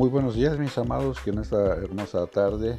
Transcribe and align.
Muy 0.00 0.08
buenos 0.08 0.34
días 0.34 0.58
mis 0.58 0.78
amados, 0.78 1.20
que 1.20 1.28
en 1.28 1.40
esta 1.40 1.74
hermosa 1.74 2.26
tarde, 2.26 2.78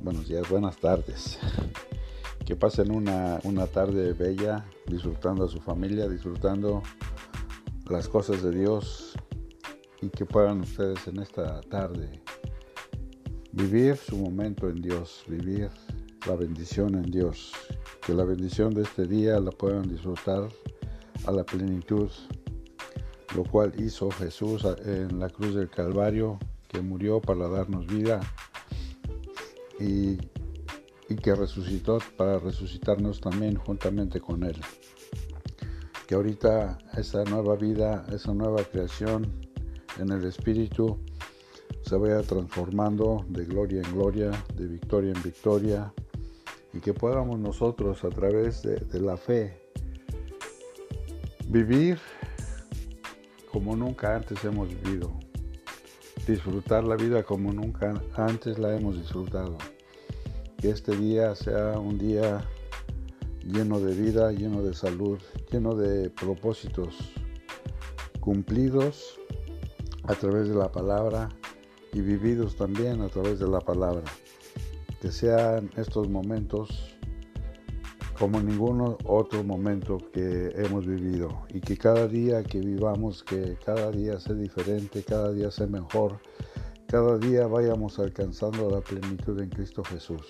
buenos 0.00 0.28
días, 0.28 0.48
buenas 0.48 0.76
tardes, 0.76 1.40
que 2.46 2.54
pasen 2.54 2.92
una, 2.92 3.40
una 3.42 3.66
tarde 3.66 4.12
bella, 4.12 4.64
disfrutando 4.86 5.44
a 5.44 5.48
su 5.48 5.60
familia, 5.60 6.08
disfrutando 6.08 6.84
las 7.90 8.06
cosas 8.06 8.44
de 8.44 8.52
Dios 8.52 9.14
y 10.00 10.08
que 10.10 10.24
puedan 10.24 10.60
ustedes 10.60 11.04
en 11.08 11.18
esta 11.18 11.60
tarde 11.62 12.22
vivir 13.50 13.96
su 13.96 14.16
momento 14.16 14.68
en 14.68 14.82
Dios, 14.82 15.24
vivir 15.26 15.68
la 16.28 16.36
bendición 16.36 16.94
en 16.94 17.10
Dios, 17.10 17.54
que 18.06 18.14
la 18.14 18.22
bendición 18.22 18.72
de 18.72 18.82
este 18.82 19.08
día 19.08 19.40
la 19.40 19.50
puedan 19.50 19.88
disfrutar 19.88 20.48
a 21.26 21.32
la 21.32 21.42
plenitud 21.42 22.08
lo 23.34 23.44
cual 23.44 23.72
hizo 23.78 24.10
Jesús 24.10 24.66
en 24.84 25.18
la 25.18 25.28
cruz 25.28 25.54
del 25.54 25.70
Calvario, 25.70 26.38
que 26.68 26.80
murió 26.80 27.20
para 27.20 27.48
darnos 27.48 27.86
vida 27.86 28.20
y, 29.78 30.18
que 31.22 31.34
resucitó 31.34 31.98
para 32.16 32.38
resucitarnos 32.38 33.20
también 33.20 33.54
juntamente 33.56 34.18
con 34.18 34.44
Él. 34.44 34.58
Que 36.06 36.14
ahorita 36.14 36.78
esa 36.96 37.22
nueva 37.24 37.54
vida, 37.54 38.06
esa 38.10 38.32
nueva 38.32 38.64
creación 38.64 39.30
en 39.98 40.10
el 40.10 40.24
Espíritu 40.24 40.98
se 41.82 41.96
vaya 41.96 42.22
transformando 42.22 43.26
de 43.28 43.44
gloria 43.44 43.82
en 43.82 43.92
gloria, 43.92 44.30
de 44.54 44.66
victoria 44.66 45.12
en 45.14 45.22
victoria, 45.22 45.92
y 46.72 46.80
que 46.80 46.94
podamos 46.94 47.38
nosotros 47.38 48.02
a 48.04 48.08
través 48.08 48.62
de, 48.62 48.76
de 48.76 49.00
la 49.00 49.18
fe 49.18 49.60
vivir 51.48 51.98
como 53.52 53.76
nunca 53.76 54.16
antes 54.16 54.42
hemos 54.44 54.68
vivido. 54.68 55.12
Disfrutar 56.26 56.84
la 56.84 56.96
vida 56.96 57.22
como 57.22 57.52
nunca 57.52 57.94
antes 58.16 58.58
la 58.58 58.74
hemos 58.76 58.96
disfrutado. 58.96 59.58
Que 60.56 60.70
este 60.70 60.96
día 60.96 61.34
sea 61.34 61.78
un 61.78 61.98
día 61.98 62.44
lleno 63.44 63.80
de 63.80 63.94
vida, 63.94 64.32
lleno 64.32 64.62
de 64.62 64.72
salud, 64.74 65.18
lleno 65.50 65.74
de 65.74 66.10
propósitos 66.10 66.96
cumplidos 68.20 69.18
a 70.04 70.14
través 70.14 70.48
de 70.48 70.54
la 70.54 70.70
palabra 70.70 71.28
y 71.92 72.00
vividos 72.00 72.56
también 72.56 73.02
a 73.02 73.08
través 73.08 73.38
de 73.38 73.48
la 73.48 73.60
palabra. 73.60 74.04
Que 75.00 75.10
sean 75.10 75.70
estos 75.76 76.08
momentos 76.08 76.91
como 78.22 78.40
ningún 78.40 78.96
otro 79.04 79.42
momento 79.42 79.98
que 80.12 80.52
hemos 80.54 80.86
vivido 80.86 81.42
y 81.48 81.60
que 81.60 81.76
cada 81.76 82.06
día 82.06 82.44
que 82.44 82.60
vivamos, 82.60 83.24
que 83.24 83.58
cada 83.64 83.90
día 83.90 84.20
sea 84.20 84.36
diferente, 84.36 85.02
cada 85.02 85.32
día 85.32 85.50
sea 85.50 85.66
mejor, 85.66 86.20
cada 86.86 87.18
día 87.18 87.48
vayamos 87.48 87.98
alcanzando 87.98 88.70
la 88.70 88.80
plenitud 88.80 89.40
en 89.40 89.48
Cristo 89.48 89.82
Jesús. 89.82 90.22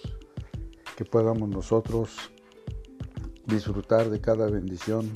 Que 0.97 1.05
podamos 1.05 1.51
nosotros 1.51 2.17
disfrutar 3.45 4.09
de 4.09 4.23
cada 4.23 4.49
bendición, 4.49 5.13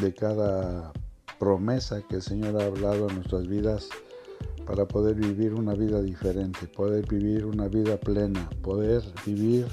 de 0.00 0.14
cada 0.14 0.94
promesa 1.38 2.00
que 2.08 2.16
el 2.16 2.22
Señor 2.22 2.58
ha 2.58 2.64
hablado 2.64 3.10
en 3.10 3.16
nuestras 3.16 3.46
vidas 3.48 3.90
para 4.64 4.88
poder 4.88 5.16
vivir 5.16 5.52
una 5.52 5.74
vida 5.74 6.00
diferente, 6.00 6.68
poder 6.68 7.06
vivir 7.06 7.44
una 7.44 7.68
vida 7.68 7.98
plena, 7.98 8.48
poder 8.62 9.02
vivir 9.26 9.66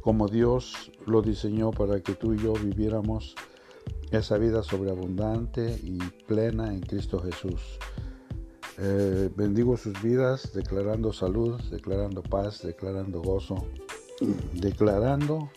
como 0.00 0.28
Dios 0.28 0.92
lo 1.06 1.22
diseñó 1.22 1.70
para 1.70 2.00
que 2.00 2.14
tú 2.14 2.34
y 2.34 2.38
yo 2.38 2.54
viviéramos 2.54 3.34
esa 4.10 4.38
vida 4.38 4.62
sobreabundante 4.62 5.78
y 5.82 5.98
plena 6.26 6.72
en 6.72 6.80
Cristo 6.80 7.20
Jesús. 7.20 7.78
Eh, 8.78 9.30
bendigo 9.36 9.76
sus 9.76 10.00
vidas 10.02 10.52
declarando 10.54 11.12
salud, 11.12 11.60
declarando 11.70 12.22
paz, 12.22 12.62
declarando 12.62 13.20
gozo, 13.20 13.66
declarando 14.54 15.50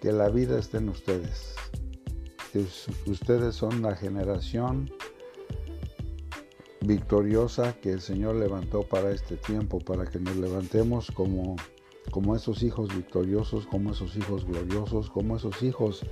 que 0.00 0.12
la 0.12 0.28
vida 0.28 0.58
esté 0.58 0.78
en 0.78 0.90
ustedes. 0.90 1.54
Que 2.52 2.66
ustedes 3.10 3.56
son 3.56 3.82
la 3.82 3.96
generación 3.96 4.90
victoriosa 6.82 7.72
que 7.80 7.92
el 7.92 8.00
Señor 8.00 8.36
levantó 8.36 8.82
para 8.82 9.10
este 9.10 9.36
tiempo, 9.36 9.78
para 9.78 10.04
que 10.04 10.20
nos 10.20 10.36
levantemos 10.36 11.10
como 11.10 11.56
como 12.10 12.36
esos 12.36 12.62
hijos 12.62 12.94
victoriosos, 12.94 13.66
como 13.66 13.92
esos 13.92 14.16
hijos 14.16 14.44
gloriosos, 14.44 15.10
como 15.10 15.36
esos 15.36 15.62
hijos 15.62 16.04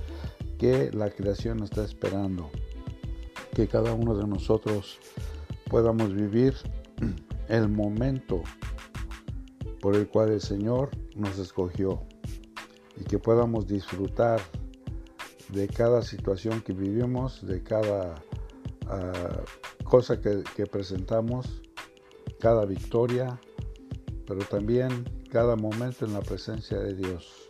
que 0.57 0.91
la 0.91 1.09
creación 1.09 1.63
está 1.63 1.83
esperando. 1.83 2.49
Que 3.53 3.67
cada 3.67 3.93
uno 3.93 4.15
de 4.15 4.27
nosotros 4.27 4.99
podamos 5.69 6.13
vivir 6.13 6.55
el 7.47 7.69
momento 7.69 8.41
por 9.81 9.95
el 9.95 10.07
cual 10.07 10.31
el 10.31 10.41
Señor 10.41 10.91
nos 11.15 11.37
escogió 11.39 12.01
y 12.95 13.03
que 13.03 13.19
podamos 13.19 13.67
disfrutar 13.67 14.39
de 15.49 15.67
cada 15.67 16.01
situación 16.01 16.61
que 16.61 16.73
vivimos, 16.73 17.45
de 17.45 17.61
cada 17.61 18.15
ah, 18.87 19.41
cosa 19.83 20.19
que, 20.19 20.43
que 20.55 20.65
presentamos, 20.65 21.61
cada 22.39 22.65
victoria, 22.65 23.39
pero 24.25 24.41
también 24.45 25.05
cada 25.33 25.55
momento 25.55 26.05
en 26.05 26.13
la 26.13 26.21
presencia 26.21 26.77
de 26.77 26.93
Dios, 26.93 27.49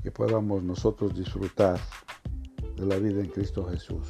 que 0.00 0.12
podamos 0.12 0.62
nosotros 0.62 1.12
disfrutar 1.12 1.76
de 2.76 2.86
la 2.86 2.98
vida 2.98 3.20
en 3.20 3.26
Cristo 3.30 3.68
Jesús. 3.68 4.06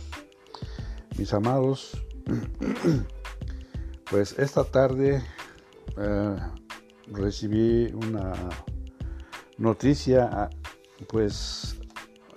Mis 1.17 1.33
amados, 1.33 1.97
pues 4.11 4.39
esta 4.39 4.65
tarde 4.65 5.23
eh, 5.97 6.37
recibí 7.07 7.91
una 7.95 8.35
noticia, 9.57 10.51
pues 11.09 11.75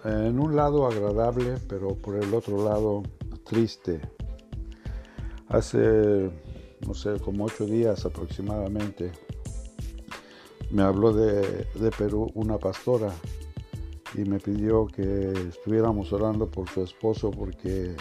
en 0.06 0.40
un 0.40 0.56
lado 0.56 0.88
agradable, 0.88 1.58
pero 1.68 1.90
por 1.90 2.16
el 2.16 2.34
otro 2.34 2.64
lado 2.64 3.04
triste. 3.44 4.00
Hace, 5.50 6.32
no 6.88 6.94
sé, 6.94 7.20
como 7.20 7.44
ocho 7.44 7.66
días 7.66 8.06
aproximadamente, 8.06 9.12
me 10.72 10.84
habló 10.84 11.14
de, 11.14 11.66
Perú 11.98 12.32
una 12.36 12.58
pastora 12.58 13.12
y 14.16 14.24
me 14.24 14.40
pidió 14.40 14.88
que 14.88 15.32
estuviéramos 15.50 16.12
orando 16.14 16.50
por 16.50 16.70
su 16.70 16.84
esposo 16.84 17.32
porque 17.32 17.96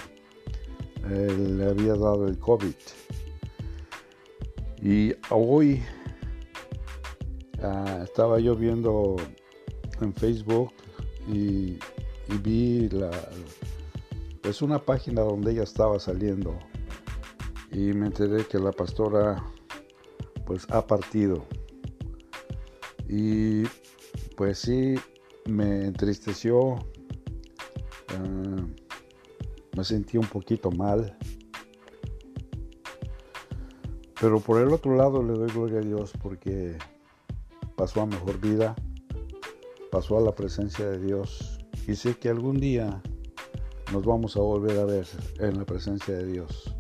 le 1.09 1.65
había 1.65 1.95
dado 1.95 2.27
el 2.27 2.39
COVID. 2.39 2.75
Y 4.83 5.13
hoy 5.31 5.83
ah, 7.63 8.01
estaba 8.05 8.39
yo 8.39 8.55
viendo 8.55 9.17
en 10.01 10.15
Facebook 10.15 10.73
y, 11.27 11.79
vi 12.43 12.89
la, 12.91 13.11
pues 14.43 14.63
una 14.63 14.79
página 14.79 15.23
donde 15.23 15.53
ella 15.53 15.63
estaba 15.63 15.99
saliendo 15.99 16.59
y 17.73 17.93
me 17.93 18.07
enteré 18.07 18.45
que 18.47 18.59
la 18.59 18.73
pastora 18.73 19.43
pues 20.47 20.67
ha 20.71 20.87
partido. 20.87 21.45
Y 23.09 23.65
pues 24.37 24.59
sí, 24.59 24.97
me 25.47 25.87
entristeció, 25.87 26.77
eh, 28.11 28.67
me 29.77 29.85
sentí 29.85 30.19
un 30.19 30.27
poquito 30.27 30.71
mal. 30.71 31.17
Pero 34.21 34.41
por 34.41 34.61
el 34.61 34.73
otro 34.73 34.97
lado 34.97 35.23
le 35.23 35.33
doy 35.33 35.49
gloria 35.51 35.79
a 35.79 35.83
Dios 35.83 36.13
porque 36.21 36.77
pasó 37.77 38.03
a 38.03 38.07
mejor 38.07 38.41
vida, 38.41 38.75
pasó 39.91 40.19
a 40.19 40.21
la 40.21 40.35
presencia 40.35 40.89
de 40.91 40.99
Dios 40.99 41.61
y 41.87 41.95
sé 41.95 42.17
que 42.17 42.29
algún 42.29 42.59
día 42.59 43.01
nos 43.93 44.05
vamos 44.05 44.37
a 44.37 44.41
volver 44.41 44.79
a 44.79 44.85
ver 44.85 45.07
en 45.39 45.59
la 45.59 45.65
presencia 45.65 46.15
de 46.15 46.27
Dios. 46.27 46.75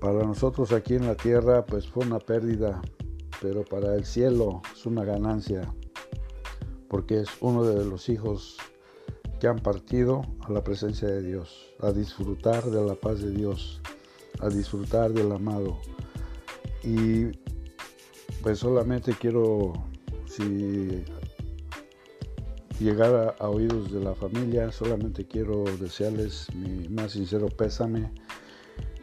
Para 0.00 0.24
nosotros 0.24 0.72
aquí 0.72 0.94
en 0.94 1.06
la 1.06 1.14
tierra 1.14 1.64
pues 1.64 1.86
fue 1.86 2.04
una 2.04 2.18
pérdida 2.18 2.80
pero 3.44 3.62
para 3.62 3.94
el 3.94 4.06
cielo 4.06 4.62
es 4.72 4.86
una 4.86 5.04
ganancia, 5.04 5.70
porque 6.88 7.20
es 7.20 7.28
uno 7.42 7.62
de 7.62 7.84
los 7.84 8.08
hijos 8.08 8.56
que 9.38 9.46
han 9.46 9.58
partido 9.58 10.22
a 10.46 10.50
la 10.50 10.64
presencia 10.64 11.08
de 11.08 11.20
Dios, 11.20 11.74
a 11.80 11.92
disfrutar 11.92 12.64
de 12.64 12.82
la 12.82 12.94
paz 12.94 13.20
de 13.20 13.32
Dios, 13.32 13.82
a 14.40 14.48
disfrutar 14.48 15.12
del 15.12 15.30
amado. 15.30 15.78
Y 16.82 17.32
pues 18.42 18.60
solamente 18.60 19.12
quiero, 19.12 19.74
si 20.24 21.04
llegar 22.80 23.36
a, 23.38 23.46
oídos 23.50 23.92
de 23.92 24.00
la 24.00 24.14
familia, 24.14 24.72
solamente 24.72 25.26
quiero 25.26 25.64
desearles 25.78 26.46
mi 26.54 26.88
más 26.88 27.12
sincero 27.12 27.48
pésame 27.48 28.10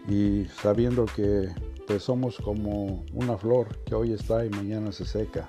y 0.07 0.45
sabiendo 0.45 1.05
que 1.05 1.49
pues 1.87 2.03
somos 2.03 2.37
como 2.37 3.05
una 3.13 3.37
flor 3.37 3.77
que 3.85 3.95
hoy 3.95 4.13
está 4.13 4.45
y 4.45 4.49
mañana 4.49 4.91
se 4.91 5.05
seca, 5.05 5.47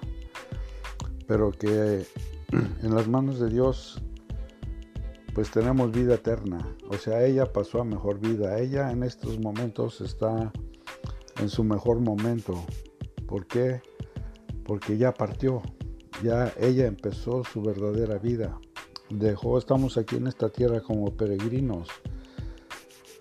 pero 1.26 1.50
que 1.52 2.06
en 2.82 2.94
las 2.94 3.08
manos 3.08 3.38
de 3.38 3.48
Dios 3.48 4.02
pues 5.34 5.50
tenemos 5.50 5.92
vida 5.92 6.14
eterna. 6.14 6.76
O 6.88 6.98
sea, 6.98 7.24
ella 7.24 7.52
pasó 7.52 7.80
a 7.80 7.84
mejor 7.84 8.18
vida. 8.20 8.58
Ella 8.58 8.90
en 8.90 9.02
estos 9.02 9.38
momentos 9.38 10.00
está 10.00 10.52
en 11.40 11.48
su 11.48 11.64
mejor 11.64 12.00
momento. 12.00 12.62
¿Por 13.26 13.46
qué? 13.46 13.80
Porque 14.64 14.98
ya 14.98 15.12
partió. 15.12 15.62
Ya 16.22 16.52
ella 16.60 16.86
empezó 16.86 17.44
su 17.44 17.62
verdadera 17.62 18.18
vida. 18.18 18.58
Dejó, 19.08 19.58
estamos 19.58 19.96
aquí 19.96 20.16
en 20.16 20.26
esta 20.26 20.50
tierra 20.50 20.80
como 20.80 21.16
peregrinos. 21.16 21.88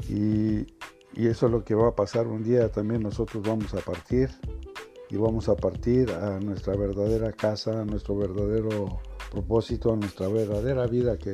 Y, 0.09 0.65
y 1.13 1.27
eso 1.27 1.47
es 1.47 1.51
lo 1.51 1.63
que 1.63 1.75
va 1.75 1.89
a 1.89 1.95
pasar 1.95 2.27
un 2.27 2.43
día. 2.43 2.69
También 2.71 3.01
nosotros 3.01 3.43
vamos 3.43 3.73
a 3.73 3.79
partir. 3.79 4.29
Y 5.09 5.17
vamos 5.17 5.49
a 5.49 5.57
partir 5.57 6.09
a 6.09 6.39
nuestra 6.39 6.73
verdadera 6.77 7.33
casa, 7.33 7.81
a 7.81 7.85
nuestro 7.85 8.15
verdadero 8.15 9.01
propósito, 9.29 9.91
a 9.91 9.97
nuestra 9.97 10.29
verdadera 10.29 10.87
vida 10.87 11.17
que, 11.17 11.33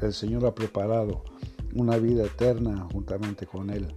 el 0.00 0.12
Señor 0.12 0.44
ha 0.44 0.54
preparado, 0.54 1.22
una 1.74 1.98
vida 1.98 2.24
eterna 2.24 2.88
juntamente 2.92 3.46
con 3.46 3.70
Él. 3.70 3.94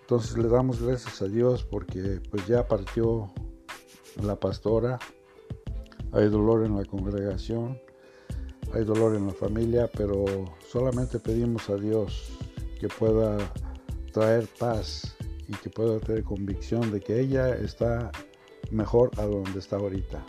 Entonces 0.00 0.36
le 0.38 0.48
damos 0.48 0.82
gracias 0.82 1.22
a 1.22 1.26
Dios 1.26 1.62
porque 1.62 2.20
pues 2.30 2.46
ya 2.48 2.66
partió 2.66 3.32
la 4.20 4.34
pastora, 4.34 4.98
hay 6.10 6.28
dolor 6.28 6.64
en 6.64 6.76
la 6.76 6.84
congregación, 6.84 7.78
hay 8.72 8.84
dolor 8.84 9.14
en 9.14 9.28
la 9.28 9.34
familia, 9.34 9.88
pero 9.96 10.24
solamente 10.68 11.20
pedimos 11.20 11.70
a 11.70 11.76
Dios 11.76 12.30
que 12.80 12.88
pueda 12.88 13.36
traer 14.16 14.48
paz 14.58 15.14
y 15.46 15.52
que 15.56 15.68
pueda 15.68 16.00
tener 16.00 16.24
convicción 16.24 16.90
de 16.90 17.00
que 17.00 17.20
ella 17.20 17.54
está 17.54 18.10
mejor 18.70 19.10
a 19.18 19.24
donde 19.24 19.58
está 19.58 19.76
ahorita. 19.76 20.24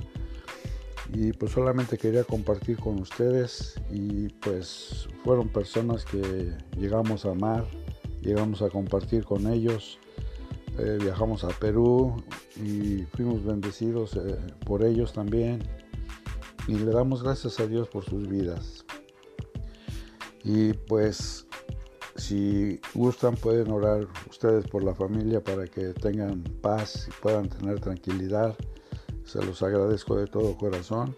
Y 1.14 1.32
pues 1.32 1.54
solamente 1.54 1.98
quería 1.98 2.26
compartir 2.26 2.78
con 2.80 3.00
ustedes 3.00 3.80
y 3.90 4.28
pues 4.42 5.08
fueron 5.24 5.48
personas 5.48 6.04
que 6.04 6.54
llegamos 6.78 7.26
a 7.26 7.32
amar, 7.32 7.66
llegamos 8.22 8.62
a 8.62 8.70
compartir 8.70 9.24
con 9.24 9.48
ellos, 9.48 10.00
eh, 10.78 10.98
viajamos 11.00 11.46
a 11.46 11.48
Perú 11.48 12.22
y 12.62 13.04
fuimos 13.16 13.46
bendecidos 13.46 14.18
eh, 14.18 14.38
por 14.66 14.84
ellos 14.84 15.14
también. 15.14 15.64
Y 16.68 16.74
le 16.74 16.92
damos 16.92 17.24
gracias 17.24 17.58
a 17.62 17.68
Dios 17.68 17.88
por 17.88 18.04
sus 18.04 18.28
vidas. 18.28 18.84
Y 20.44 20.74
pues 20.74 21.47
si 22.28 22.80
gustan 22.94 23.36
pueden 23.36 23.72
orar 23.72 24.08
ustedes 24.30 24.68
por 24.68 24.84
la 24.84 24.94
familia 24.94 25.42
para 25.42 25.66
que 25.66 25.94
tengan 25.94 26.44
paz 26.62 27.08
y 27.08 27.22
puedan 27.22 27.48
tener 27.48 27.80
tranquilidad 27.80 28.56
se 29.28 29.44
los 29.44 29.62
agradezco 29.62 30.16
de 30.16 30.28
todo 30.28 30.58
corazón. 30.58 31.16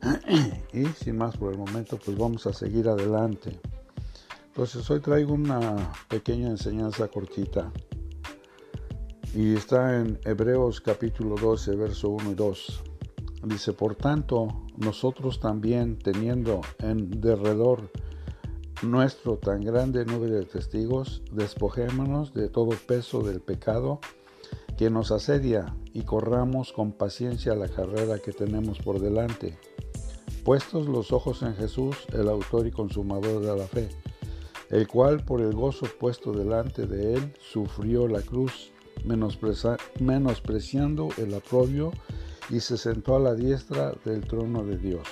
y 0.72 0.86
sin 0.86 1.18
más 1.18 1.36
por 1.36 1.52
el 1.52 1.58
momento, 1.58 1.98
pues 2.02 2.16
vamos 2.16 2.46
a 2.46 2.52
seguir 2.52 2.88
adelante. 2.88 3.58
Entonces 4.46 4.88
hoy 4.90 5.00
traigo 5.00 5.34
una 5.34 5.92
pequeña 6.08 6.48
enseñanza 6.48 7.08
cortita. 7.08 7.72
Y 9.34 9.54
está 9.54 10.00
en 10.00 10.18
Hebreos 10.24 10.80
capítulo 10.80 11.34
12, 11.34 11.76
verso 11.76 12.10
1 12.10 12.30
y 12.30 12.34
2. 12.34 12.82
Dice, 13.44 13.72
por 13.72 13.94
tanto, 13.94 14.66
nosotros 14.76 15.40
también 15.40 15.98
teniendo 15.98 16.60
en 16.78 17.20
derredor 17.20 17.90
nuestro 18.82 19.36
tan 19.36 19.62
grande 19.62 20.04
nube 20.04 20.28
de 20.28 20.44
testigos, 20.44 21.22
despojémonos 21.32 22.32
de 22.32 22.48
todo 22.48 22.70
peso 22.86 23.22
del 23.22 23.40
pecado 23.40 23.98
que 24.76 24.90
nos 24.90 25.10
asedia 25.10 25.74
y 25.92 26.02
corramos 26.02 26.72
con 26.72 26.92
paciencia 26.92 27.56
la 27.56 27.66
carrera 27.68 28.20
que 28.20 28.32
tenemos 28.32 28.78
por 28.78 29.00
delante, 29.00 29.58
puestos 30.44 30.86
los 30.86 31.12
ojos 31.12 31.42
en 31.42 31.56
Jesús, 31.56 31.96
el 32.12 32.28
autor 32.28 32.68
y 32.68 32.70
consumador 32.70 33.44
de 33.44 33.56
la 33.56 33.66
fe, 33.66 33.88
el 34.70 34.86
cual 34.86 35.24
por 35.24 35.40
el 35.40 35.54
gozo 35.54 35.86
puesto 35.98 36.30
delante 36.32 36.86
de 36.86 37.14
él 37.14 37.34
sufrió 37.40 38.06
la 38.06 38.22
cruz, 38.22 38.70
menospreciando 39.04 41.08
el 41.16 41.34
aprobio, 41.34 41.90
y 42.50 42.60
se 42.60 42.78
sentó 42.78 43.16
a 43.16 43.20
la 43.20 43.34
diestra 43.34 43.92
del 44.04 44.26
trono 44.26 44.64
de 44.64 44.78
Dios. 44.78 45.06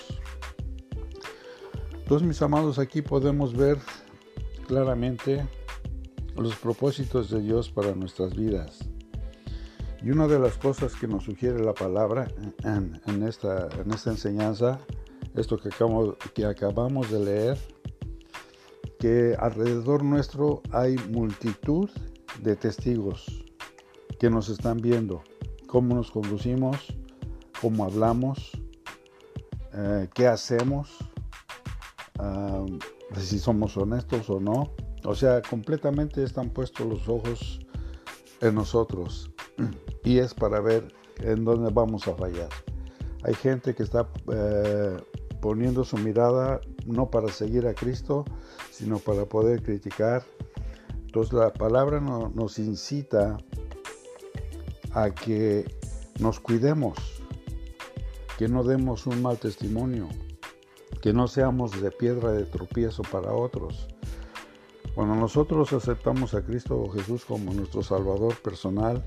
Entonces, 2.06 2.29
mis 2.29 2.41
amados, 2.41 2.79
aquí 2.79 3.03
podemos 3.03 3.53
ver 3.53 3.79
claramente 4.69 5.44
los 6.37 6.55
propósitos 6.55 7.31
de 7.31 7.41
Dios 7.41 7.69
para 7.69 7.97
nuestras 7.97 8.37
vidas. 8.37 8.79
Y 10.05 10.12
una 10.12 10.29
de 10.29 10.38
las 10.38 10.56
cosas 10.56 10.94
que 10.94 11.08
nos 11.08 11.25
sugiere 11.25 11.58
la 11.64 11.75
palabra 11.75 12.29
en, 12.62 13.23
esta, 13.25 13.67
en 13.82 13.93
esta 13.93 14.11
enseñanza, 14.11 14.79
esto 15.35 15.58
que, 15.58 15.70
que 16.32 16.44
acabamos 16.44 17.11
de 17.11 17.25
leer, 17.25 17.58
que 19.00 19.35
alrededor 19.41 20.05
nuestro 20.05 20.62
hay 20.70 20.94
multitud 21.11 21.91
de 22.41 22.55
testigos 22.55 23.44
que 24.20 24.31
nos 24.31 24.49
están 24.49 24.76
viendo, 24.76 25.25
cómo 25.67 25.97
nos 25.97 26.12
conducimos, 26.12 26.87
cómo 27.61 27.85
hablamos, 27.85 28.53
eh, 29.73 30.08
qué 30.14 30.29
hacemos, 30.29 30.97
si 33.19 33.39
somos 33.39 33.77
honestos 33.77 34.29
o 34.31 34.41
no. 34.41 34.73
O 35.05 35.15
sea, 35.15 35.43
completamente 35.43 36.23
están 36.23 36.51
puestos 36.51 36.87
los 36.87 37.09
ojos 37.09 37.61
en 38.41 38.55
nosotros 38.55 39.31
y 40.05 40.19
es 40.19 40.35
para 40.35 40.61
ver 40.61 40.89
en 41.19 41.45
dónde 41.45 41.71
vamos 41.73 42.07
a 42.09 42.15
fallar. 42.15 42.49
Hay 43.23 43.35
gente 43.35 43.75
que 43.75 43.83
está 43.83 44.09
eh, 44.33 44.97
poniendo 45.41 45.85
su 45.85 45.97
mirada 45.97 46.61
no 46.87 47.11
para 47.11 47.29
seguir 47.29 47.67
a 47.67 47.75
Cristo, 47.75 48.25
sino 48.71 48.99
para 48.99 49.25
poder 49.25 49.63
criticar. 49.63 50.25
Entonces 51.07 51.33
la 51.33 51.53
palabra 51.53 52.01
nos 52.01 52.59
incita 52.59 53.39
a 54.93 55.11
que 55.11 55.65
nos 56.21 56.41
cuidemos, 56.41 56.99
que 58.39 58.49
no 58.49 58.65
demos 58.65 59.07
un 59.07 59.23
mal 59.23 59.39
testimonio, 59.39 60.09
que 61.00 61.12
no 61.12 61.29
seamos 61.29 61.81
de 61.81 61.91
piedra 61.91 62.33
de 62.33 62.44
tropiezo 62.44 63.03
para 63.03 63.33
otros. 63.33 63.88
Cuando 64.94 65.15
nosotros 65.15 65.73
aceptamos 65.73 66.35
a 66.35 66.43
Cristo 66.43 66.88
Jesús 66.88 67.25
como 67.25 67.53
nuestro 67.53 67.83
Salvador 67.83 68.35
personal, 68.37 69.05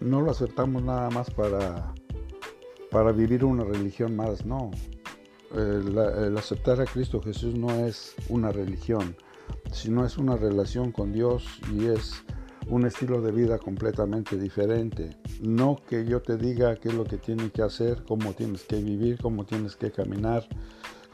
no 0.00 0.20
lo 0.20 0.30
aceptamos 0.30 0.82
nada 0.82 1.08
más 1.10 1.30
para, 1.30 1.94
para 2.90 3.12
vivir 3.12 3.44
una 3.44 3.64
religión 3.64 4.16
más, 4.16 4.44
no. 4.44 4.70
El, 5.54 6.36
aceptar 6.36 6.80
a 6.80 6.84
Cristo 6.84 7.22
Jesús 7.22 7.54
no 7.54 7.70
es 7.86 8.16
una 8.28 8.50
religión, 8.50 9.16
sino 9.72 10.04
es 10.04 10.18
una 10.18 10.36
relación 10.36 10.90
con 10.90 11.12
Dios 11.12 11.46
y 11.72 11.86
es 11.86 12.24
un 12.66 12.86
estilo 12.86 13.20
de 13.20 13.30
vida 13.30 13.58
completamente 13.58 14.36
diferente. 14.36 15.16
No 15.40 15.76
que 15.88 16.04
yo 16.04 16.22
te 16.22 16.36
diga 16.36 16.74
qué 16.76 16.88
es 16.88 16.94
lo 16.94 17.04
que 17.04 17.18
tienes 17.18 17.52
que 17.52 17.62
hacer, 17.62 18.02
cómo 18.04 18.32
tienes 18.32 18.64
que 18.64 18.82
vivir, 18.82 19.18
cómo 19.22 19.44
tienes 19.44 19.76
que 19.76 19.92
caminar, 19.92 20.44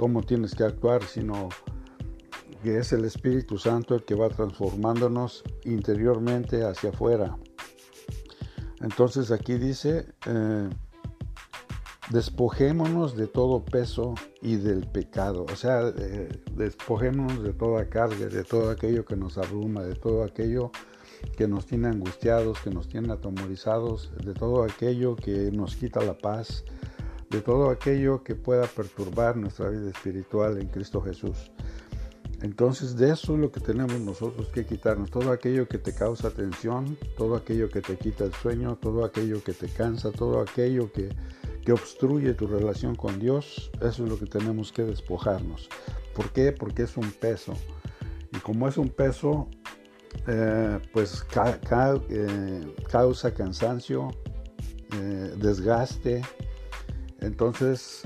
cómo 0.00 0.22
tienes 0.22 0.54
que 0.54 0.64
actuar, 0.64 1.04
sino 1.04 1.50
que 2.62 2.78
es 2.78 2.90
el 2.94 3.04
Espíritu 3.04 3.58
Santo 3.58 3.94
el 3.94 4.02
que 4.02 4.14
va 4.14 4.30
transformándonos 4.30 5.44
interiormente 5.64 6.64
hacia 6.64 6.88
afuera. 6.88 7.36
Entonces 8.80 9.30
aquí 9.30 9.58
dice, 9.58 10.06
eh, 10.26 10.70
despojémonos 12.08 13.14
de 13.14 13.26
todo 13.26 13.62
peso 13.62 14.14
y 14.40 14.56
del 14.56 14.86
pecado. 14.86 15.44
O 15.52 15.54
sea, 15.54 15.92
eh, 15.94 16.30
despojémonos 16.56 17.42
de 17.42 17.52
toda 17.52 17.84
carga, 17.90 18.26
de 18.26 18.42
todo 18.42 18.70
aquello 18.70 19.04
que 19.04 19.16
nos 19.16 19.36
abruma, 19.36 19.82
de 19.82 19.96
todo 19.96 20.24
aquello 20.24 20.70
que 21.36 21.46
nos 21.46 21.66
tiene 21.66 21.88
angustiados, 21.88 22.58
que 22.60 22.70
nos 22.70 22.88
tiene 22.88 23.12
atomorizados, 23.12 24.12
de 24.24 24.32
todo 24.32 24.62
aquello 24.62 25.14
que 25.14 25.50
nos 25.52 25.76
quita 25.76 26.00
la 26.00 26.16
paz, 26.16 26.64
de 27.30 27.40
todo 27.40 27.70
aquello 27.70 28.22
que 28.22 28.34
pueda 28.34 28.66
perturbar 28.66 29.36
nuestra 29.36 29.70
vida 29.70 29.88
espiritual 29.90 30.58
en 30.60 30.68
Cristo 30.68 31.00
Jesús. 31.00 31.50
Entonces 32.42 32.96
de 32.96 33.12
eso 33.12 33.34
es 33.34 33.40
lo 33.40 33.52
que 33.52 33.60
tenemos 33.60 34.00
nosotros 34.00 34.48
que 34.48 34.64
quitarnos, 34.64 35.10
todo 35.10 35.30
aquello 35.30 35.68
que 35.68 35.78
te 35.78 35.94
causa 35.94 36.30
tensión, 36.30 36.96
todo 37.16 37.36
aquello 37.36 37.68
que 37.68 37.82
te 37.82 37.96
quita 37.96 38.24
el 38.24 38.32
sueño, 38.32 38.76
todo 38.76 39.04
aquello 39.04 39.44
que 39.44 39.52
te 39.52 39.68
cansa, 39.68 40.10
todo 40.10 40.40
aquello 40.40 40.90
que, 40.92 41.08
obstruye 41.70 42.34
tu 42.34 42.48
relación 42.48 42.96
con 42.96 43.20
Dios, 43.20 43.70
eso 43.76 44.02
es 44.02 44.10
lo 44.10 44.18
que 44.18 44.26
tenemos 44.26 44.72
que 44.72 44.82
despojarnos. 44.82 45.68
¿Por 46.16 46.32
qué? 46.32 46.50
Porque 46.50 46.82
es 46.82 46.96
un 46.96 47.12
peso. 47.12 47.52
Y 48.32 48.38
como 48.38 48.66
es 48.66 48.76
un 48.76 48.88
peso, 48.88 49.46
eh, 50.26 50.80
pues 50.92 51.24
eh, 52.10 52.74
causa 52.90 53.32
cansancio, 53.32 54.08
eh, 54.96 55.32
desgaste. 55.36 56.22
Entonces 57.20 58.02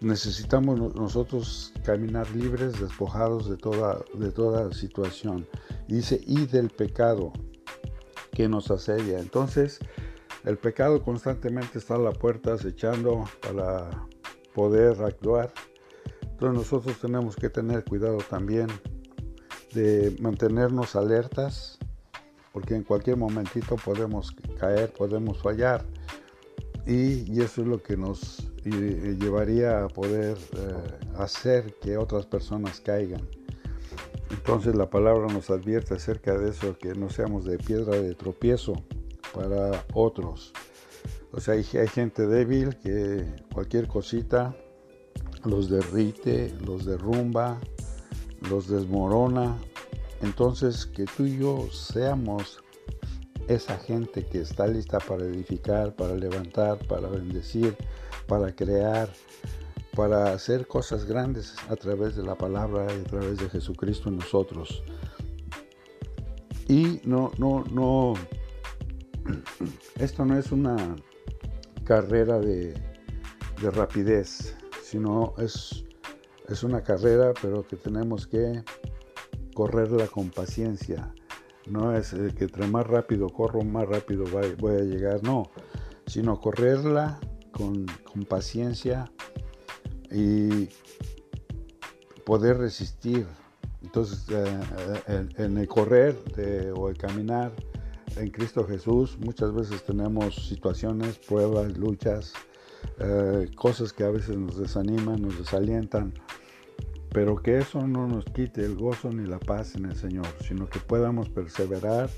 necesitamos 0.00 0.94
nosotros 0.94 1.72
caminar 1.84 2.28
libres, 2.30 2.80
despojados 2.80 3.48
de 3.48 3.56
toda, 3.56 4.04
de 4.14 4.30
toda 4.32 4.72
situación. 4.72 5.46
dice, 5.88 6.20
y 6.26 6.46
del 6.46 6.70
pecado 6.70 7.32
que 8.32 8.48
nos 8.48 8.70
asedia. 8.70 9.18
Entonces, 9.18 9.78
el 10.44 10.58
pecado 10.58 11.02
constantemente 11.02 11.78
está 11.78 11.94
a 11.94 11.98
la 11.98 12.12
puerta 12.12 12.54
acechando 12.54 13.24
para 13.40 13.90
poder 14.54 15.00
actuar. 15.02 15.52
Entonces 16.22 16.58
nosotros 16.58 16.98
tenemos 17.00 17.36
que 17.36 17.48
tener 17.48 17.84
cuidado 17.84 18.18
también 18.28 18.66
de 19.72 20.16
mantenernos 20.20 20.96
alertas, 20.96 21.78
porque 22.52 22.74
en 22.74 22.82
cualquier 22.82 23.16
momentito 23.16 23.76
podemos 23.76 24.34
caer, 24.58 24.92
podemos 24.92 25.40
fallar. 25.40 25.84
Y, 26.86 27.40
eso 27.40 27.62
es 27.62 27.68
lo 27.68 27.82
que 27.82 27.96
nos 27.96 28.48
llevaría 28.64 29.84
a 29.84 29.88
poder 29.88 30.36
eh, 30.56 30.74
hacer 31.16 31.74
que 31.80 31.96
otras 31.96 32.26
personas 32.26 32.80
caigan. 32.80 33.22
Entonces 34.30 34.74
la 34.74 34.90
palabra 34.90 35.32
nos 35.32 35.50
advierte 35.50 35.94
acerca 35.94 36.36
de 36.36 36.50
eso, 36.50 36.76
que 36.78 36.94
no 36.94 37.10
seamos 37.10 37.44
de 37.44 37.58
piedra 37.58 38.00
de 38.00 38.14
tropiezo 38.14 38.74
para 39.32 39.84
otros. 39.92 40.52
O 41.32 41.40
sea, 41.40 41.54
hay, 41.54 41.64
hay 41.78 41.88
gente 41.88 42.26
débil 42.26 42.76
que 42.76 43.24
cualquier 43.52 43.86
cosita 43.86 44.56
los 45.44 45.68
derrite, 45.68 46.52
los 46.66 46.84
derrumba, 46.84 47.60
los 48.48 48.68
desmorona. 48.68 49.56
Entonces, 50.20 50.86
que 50.86 51.04
tú 51.04 51.24
y 51.24 51.38
yo 51.38 51.68
seamos 51.70 52.62
esa 53.54 53.78
gente 53.78 54.24
que 54.26 54.40
está 54.40 54.66
lista 54.66 54.98
para 54.98 55.24
edificar, 55.24 55.94
para 55.94 56.14
levantar, 56.14 56.78
para 56.86 57.08
bendecir, 57.08 57.76
para 58.26 58.54
crear, 58.54 59.10
para 59.94 60.32
hacer 60.32 60.66
cosas 60.66 61.04
grandes 61.04 61.54
a 61.68 61.76
través 61.76 62.16
de 62.16 62.22
la 62.22 62.36
palabra 62.36 62.86
y 62.92 63.00
a 63.00 63.04
través 63.04 63.38
de 63.38 63.48
Jesucristo 63.48 64.08
en 64.08 64.16
nosotros. 64.16 64.82
Y 66.68 67.00
no, 67.04 67.32
no, 67.38 67.64
no, 67.70 68.14
esto 69.96 70.24
no 70.24 70.38
es 70.38 70.52
una 70.52 70.96
carrera 71.84 72.38
de, 72.38 72.74
de 73.60 73.70
rapidez, 73.70 74.56
sino 74.82 75.34
es, 75.38 75.84
es 76.48 76.62
una 76.62 76.82
carrera, 76.82 77.32
pero 77.40 77.66
que 77.66 77.76
tenemos 77.76 78.26
que 78.26 78.62
correrla 79.54 80.06
con 80.06 80.30
paciencia. 80.30 81.12
No 81.66 81.96
es 81.96 82.12
eh, 82.12 82.34
que 82.36 82.44
entre 82.44 82.66
más 82.66 82.86
rápido 82.86 83.28
corro, 83.28 83.62
más 83.62 83.88
rápido 83.88 84.24
voy 84.58 84.74
a 84.74 84.80
llegar, 84.80 85.22
no, 85.22 85.50
sino 86.06 86.40
correrla 86.40 87.20
con, 87.52 87.86
paciencia 88.28 89.10
y 90.10 90.68
poder 92.24 92.58
resistir. 92.58 93.26
Entonces, 93.82 94.26
eh, 94.30 94.60
eh, 95.08 95.28
en, 95.38 95.58
el 95.58 95.68
correr 95.68 96.16
o 96.76 96.88
el 96.88 96.96
caminar 96.96 97.52
en 98.16 98.30
Cristo 98.30 98.66
Jesús, 98.66 99.18
muchas 99.18 99.54
veces 99.54 99.82
tenemos 99.84 100.34
situaciones, 100.48 101.18
pruebas, 101.18 101.76
luchas, 101.76 102.32
eh, 102.98 103.50
cosas 103.54 103.92
que 103.92 104.04
a 104.04 104.10
veces 104.10 104.36
nos 104.36 104.56
desaniman, 104.56 105.22
nos 105.22 105.38
desalientan, 105.38 106.12
pero 107.12 107.42
que 107.42 107.58
eso 107.58 107.86
no 107.86 108.06
nos 108.06 108.24
quite 108.24 108.64
el 108.64 108.74
gozo 108.74 109.10
ni 109.10 109.26
la 109.26 109.38
paz 109.38 109.74
en 109.74 109.86
el 109.86 109.96
Señor, 109.96 110.26
sino 110.40 110.68
que 110.68 110.80
podamos 110.80 111.28
perseverar. 111.28 112.08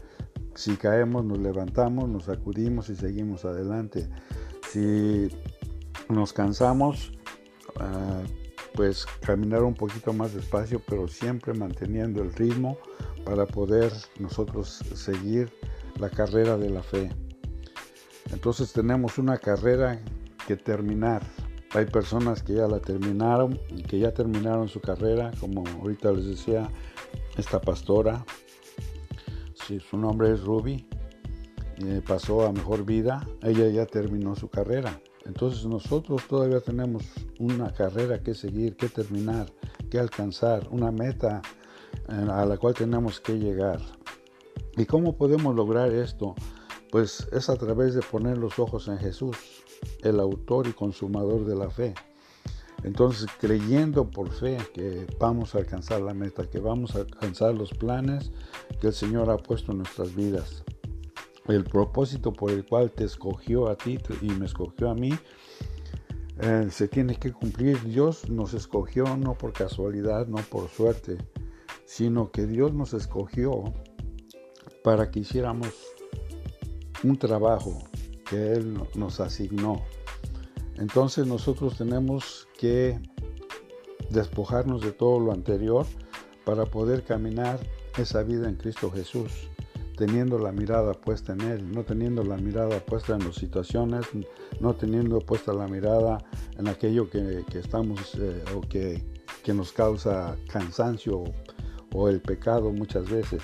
Si 0.54 0.76
caemos, 0.76 1.24
nos 1.24 1.38
levantamos, 1.38 2.08
nos 2.08 2.24
sacudimos 2.24 2.88
y 2.90 2.96
seguimos 2.96 3.44
adelante. 3.44 4.08
Si 4.70 5.28
nos 6.08 6.32
cansamos, 6.32 7.12
ah, 7.80 8.22
pues 8.74 9.06
caminar 9.20 9.62
un 9.62 9.74
poquito 9.74 10.12
más 10.12 10.34
despacio, 10.34 10.80
pero 10.86 11.08
siempre 11.08 11.54
manteniendo 11.54 12.22
el 12.22 12.32
ritmo 12.32 12.78
para 13.24 13.46
poder 13.46 13.92
nosotros 14.18 14.84
seguir 14.94 15.52
la 15.98 16.10
carrera 16.10 16.56
de 16.56 16.70
la 16.70 16.82
fe. 16.82 17.10
Entonces 18.32 18.72
tenemos 18.72 19.18
una 19.18 19.38
carrera 19.38 20.00
que 20.46 20.56
terminar. 20.56 21.22
Hay 21.74 21.86
personas 21.86 22.44
que 22.44 22.54
ya 22.54 22.68
la 22.68 22.78
terminaron 22.78 23.58
que 23.88 23.98
ya 23.98 24.14
terminaron 24.14 24.68
su 24.68 24.80
carrera, 24.80 25.32
como 25.40 25.64
ahorita 25.80 26.12
les 26.12 26.26
decía 26.26 26.70
esta 27.36 27.60
pastora, 27.60 28.24
si 29.54 29.80
su 29.80 29.96
nombre 29.96 30.30
es 30.32 30.42
Ruby, 30.42 30.86
eh, 31.78 32.00
pasó 32.06 32.46
a 32.46 32.52
mejor 32.52 32.84
vida, 32.84 33.26
ella 33.42 33.68
ya 33.68 33.86
terminó 33.86 34.36
su 34.36 34.48
carrera. 34.48 35.00
Entonces 35.24 35.66
nosotros 35.66 36.22
todavía 36.28 36.60
tenemos 36.60 37.02
una 37.40 37.72
carrera 37.72 38.22
que 38.22 38.34
seguir, 38.34 38.76
que 38.76 38.88
terminar, 38.88 39.46
que 39.90 39.98
alcanzar, 39.98 40.68
una 40.70 40.92
meta 40.92 41.42
eh, 42.08 42.26
a 42.30 42.46
la 42.46 42.56
cual 42.56 42.74
tenemos 42.74 43.20
que 43.20 43.36
llegar. 43.36 43.80
¿Y 44.76 44.84
cómo 44.84 45.16
podemos 45.16 45.56
lograr 45.56 45.92
esto? 45.92 46.36
Pues 46.92 47.26
es 47.32 47.48
a 47.48 47.56
través 47.56 47.94
de 47.94 48.02
poner 48.02 48.38
los 48.38 48.60
ojos 48.60 48.86
en 48.86 48.98
Jesús 48.98 49.36
el 50.02 50.20
autor 50.20 50.66
y 50.66 50.72
consumador 50.72 51.44
de 51.44 51.56
la 51.56 51.70
fe. 51.70 51.94
Entonces, 52.84 53.28
creyendo 53.40 54.10
por 54.10 54.30
fe 54.30 54.58
que 54.74 55.06
vamos 55.18 55.54
a 55.54 55.58
alcanzar 55.58 56.02
la 56.02 56.12
meta, 56.12 56.48
que 56.48 56.58
vamos 56.58 56.94
a 56.94 57.00
alcanzar 57.00 57.54
los 57.54 57.72
planes 57.72 58.30
que 58.80 58.88
el 58.88 58.92
Señor 58.92 59.30
ha 59.30 59.38
puesto 59.38 59.72
en 59.72 59.78
nuestras 59.78 60.14
vidas. 60.14 60.64
El 61.48 61.64
propósito 61.64 62.32
por 62.32 62.50
el 62.50 62.66
cual 62.66 62.90
te 62.90 63.04
escogió 63.04 63.68
a 63.68 63.76
ti 63.76 63.98
y 64.20 64.28
me 64.30 64.46
escogió 64.46 64.90
a 64.90 64.94
mí, 64.94 65.12
eh, 66.40 66.68
se 66.70 66.88
tiene 66.88 67.16
que 67.16 67.32
cumplir. 67.32 67.82
Dios 67.84 68.28
nos 68.28 68.52
escogió 68.52 69.16
no 69.16 69.34
por 69.34 69.52
casualidad, 69.52 70.26
no 70.26 70.38
por 70.38 70.68
suerte, 70.68 71.16
sino 71.86 72.30
que 72.30 72.46
Dios 72.46 72.74
nos 72.74 72.92
escogió 72.92 73.72
para 74.82 75.10
que 75.10 75.20
hiciéramos 75.20 75.68
un 77.02 77.16
trabajo 77.18 77.82
que 78.34 78.52
Él 78.52 78.80
nos 78.96 79.20
asignó. 79.20 79.82
Entonces 80.76 81.26
nosotros 81.26 81.78
tenemos 81.78 82.48
que 82.58 83.00
despojarnos 84.10 84.82
de 84.82 84.90
todo 84.90 85.20
lo 85.20 85.32
anterior 85.32 85.86
para 86.44 86.66
poder 86.66 87.04
caminar 87.04 87.60
esa 87.96 88.24
vida 88.24 88.48
en 88.48 88.56
Cristo 88.56 88.90
Jesús, 88.90 89.30
teniendo 89.96 90.38
la 90.38 90.50
mirada 90.50 90.94
puesta 90.94 91.32
en 91.32 91.42
Él, 91.42 91.72
no 91.72 91.84
teniendo 91.84 92.24
la 92.24 92.36
mirada 92.36 92.84
puesta 92.84 93.14
en 93.14 93.24
las 93.24 93.36
situaciones, 93.36 94.06
no 94.58 94.74
teniendo 94.74 95.20
puesta 95.20 95.52
la 95.52 95.68
mirada 95.68 96.18
en 96.58 96.66
aquello 96.66 97.08
que, 97.08 97.44
estamos 97.54 98.16
eh, 98.16 98.42
o 98.56 98.62
que, 98.62 99.00
que 99.44 99.54
nos 99.54 99.70
causa 99.70 100.36
cansancio 100.52 101.22
o 101.94 102.08
el 102.08 102.20
pecado 102.20 102.72
muchas 102.72 103.08
veces, 103.08 103.42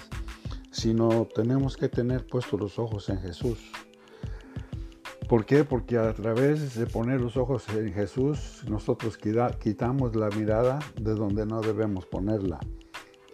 sino 0.72 1.28
tenemos 1.32 1.76
que 1.76 1.88
tener 1.88 2.26
puestos 2.26 2.58
los 2.58 2.78
ojos 2.80 3.08
en 3.08 3.20
Jesús 3.20 3.58
¿Por 5.30 5.46
qué? 5.46 5.62
Porque 5.62 5.96
a 5.96 6.12
través 6.12 6.74
de 6.74 6.86
poner 6.86 7.20
los 7.20 7.36
ojos 7.36 7.64
en 7.68 7.92
Jesús, 7.92 8.64
nosotros 8.68 9.16
quitamos 9.16 10.16
la 10.16 10.28
mirada 10.30 10.80
de 11.00 11.14
donde 11.14 11.46
no 11.46 11.60
debemos 11.60 12.04
ponerla. 12.04 12.58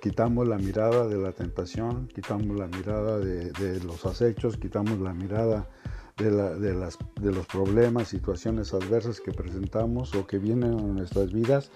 Quitamos 0.03 0.47
la 0.47 0.59
mirada 0.59 1.09
de 1.09 1.17
la 1.17 1.33
tentación, 1.33 2.07
quitamos 2.09 2.55
la 2.59 2.67
mirada 2.67 3.19
de, 3.19 3.81
los 3.83 4.05
acechos, 4.05 4.59
quitamos 4.59 5.01
la 5.01 5.15
mirada 5.15 5.71
de, 6.19 7.33
los 7.33 7.47
problemas, 7.47 8.09
situaciones 8.09 8.75
adversas 8.75 9.19
que 9.19 9.33
presentamos 9.33 10.15
o 10.15 10.27
que 10.27 10.37
vienen 10.39 10.79
en 10.79 10.97
nuestras 10.97 11.33
vidas. 11.33 11.71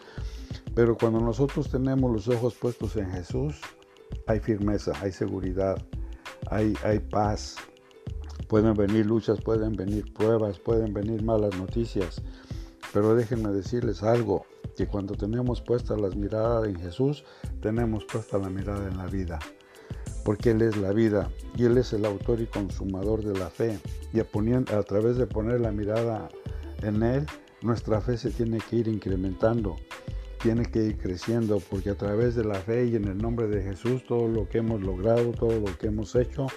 Pero 0.75 0.99
cuando 0.99 1.21
nosotros 1.21 1.71
tenemos 1.71 2.13
los 2.13 2.29
ojos 2.29 2.55
puestos 2.57 2.95
en 2.97 3.11
Jesús, 3.11 3.59
hay 4.27 4.41
firmeza, 4.41 4.93
hay 5.01 5.13
seguridad, 5.13 5.83
hay 6.51 6.99
paz, 7.11 7.57
Pueden 8.51 8.75
venir 8.75 9.07
luchas, 9.07 9.41
pueden 9.41 9.77
venir 9.77 10.13
pruebas, 10.13 10.59
pueden 10.59 10.93
venir 10.93 11.23
malas 11.23 11.57
noticias, 11.57 12.21
pero 12.93 13.15
déjenme 13.15 13.51
decirles 13.51 14.03
algo, 14.03 14.45
que 14.77 14.89
cuando 14.89 15.15
tenemos 15.15 15.61
puesta 15.61 15.97
las 15.97 16.17
miradas 16.17 16.67
en 16.67 16.75
Jesús, 16.75 17.23
tenemos 17.63 18.05
puesta 18.07 18.39
la 18.39 18.51
mirada 18.51 18.89
en 18.89 18.99
la 18.99 19.07
vida, 19.07 19.39
porque 20.25 20.51
Él 20.51 20.63
es 20.63 20.77
la 20.77 20.93
vida 20.93 21.31
y 21.57 21.65
Él 21.65 21.79
es 21.79 21.93
el 21.93 22.05
autor 22.05 22.41
y 22.41 22.47
consumador 22.47 23.23
de 23.23 23.39
la 23.39 23.51
fe. 23.51 23.79
Y 24.13 24.19
a, 24.19 24.27
a 24.77 24.83
través 24.83 25.17
de 25.17 25.29
poner 25.29 25.61
la 25.61 25.71
mirada 25.71 26.29
en 26.83 27.05
Él, 27.05 27.27
nuestra 27.63 28.01
fe 28.01 28.17
se 28.17 28.31
tiene 28.31 28.59
que 28.59 28.75
ir 28.75 28.89
incrementando, 28.89 29.77
tiene 30.43 30.65
que 30.65 30.83
ir 30.87 30.99
creciendo, 30.99 31.61
porque 31.71 31.91
a 31.91 31.95
través 31.97 32.35
de 32.35 32.43
la 32.43 32.57
fe 32.57 32.87
y 32.87 32.97
en 32.97 33.05
el 33.05 33.19
nombre 33.19 33.47
de 33.47 33.63
Jesús, 33.63 34.03
todo 34.09 34.27
lo 34.27 34.49
que 34.49 34.59
hemos 34.59 34.81
logrado, 34.81 35.31
todo 35.31 35.61
lo 35.61 35.79
que 35.79 35.87
hemos 35.87 36.17
hecho, 36.17 36.49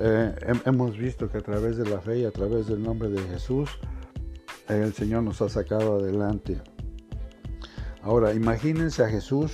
eh, 0.00 0.34
hemos 0.64 0.98
visto 0.98 1.30
que 1.30 1.38
a 1.38 1.42
través 1.42 1.76
de 1.76 1.88
la 1.88 2.00
fe 2.00 2.20
y 2.20 2.24
a 2.24 2.30
través 2.30 2.66
del 2.66 2.82
nombre 2.82 3.08
de 3.08 3.20
Jesús, 3.22 3.70
el 4.68 4.92
Señor 4.92 5.22
nos 5.22 5.40
ha 5.42 5.48
sacado 5.48 5.96
adelante. 5.96 6.60
Ahora, 8.02 8.34
imagínense 8.34 9.02
a 9.02 9.08
Jesús 9.08 9.52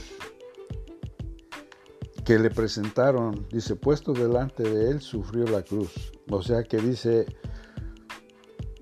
que 2.24 2.38
le 2.38 2.50
presentaron, 2.50 3.46
dice, 3.50 3.76
puesto 3.76 4.12
delante 4.12 4.62
de 4.62 4.90
él, 4.90 5.00
sufrió 5.00 5.44
la 5.46 5.62
cruz. 5.62 6.12
O 6.30 6.42
sea 6.42 6.62
que 6.62 6.78
dice, 6.78 7.26